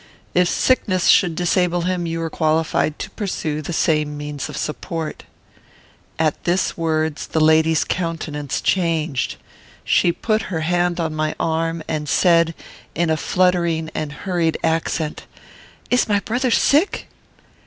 If 0.33 0.49
sickness 0.49 1.05
should 1.05 1.35
disable 1.35 1.81
him, 1.81 2.07
you 2.07 2.23
are 2.23 2.29
qualified 2.31 2.97
to 2.97 3.11
pursue 3.11 3.61
the 3.61 3.71
same 3.71 4.17
means 4.17 4.49
of 4.49 4.57
support." 4.57 5.25
At 6.17 6.43
these 6.43 6.75
words 6.75 7.27
the 7.27 7.39
lady's 7.39 7.83
countenance 7.83 8.61
changed. 8.61 9.35
She 9.83 10.11
put 10.11 10.41
her 10.49 10.61
hand 10.61 10.99
on 10.99 11.13
my 11.13 11.35
arm, 11.39 11.83
and 11.87 12.09
said, 12.09 12.55
in 12.95 13.11
a 13.11 13.15
fluttering 13.15 13.91
and 13.93 14.11
hurried 14.11 14.57
accent, 14.63 15.25
"Is 15.91 16.07
my 16.07 16.19
brother 16.19 16.49
sick?" 16.49 17.07